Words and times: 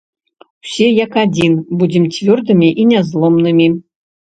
Усе, 0.67 0.87
як 1.05 1.17
адзін, 1.25 1.59
будзем 1.83 2.09
цвёрдымі 2.17 2.73
і 2.83 2.89
нязломнымі! 2.95 3.71